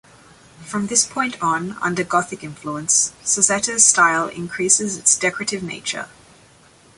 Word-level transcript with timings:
From 0.65 0.87
this 0.87 1.05
point 1.05 1.39
on, 1.43 1.77
under 1.79 2.03
Gothic 2.03 2.43
influence, 2.43 3.13
Sassetta's 3.23 3.85
style 3.85 4.29
increases 4.29 4.97
its 4.97 5.15
decorative 5.15 5.61
nature. 5.61 6.09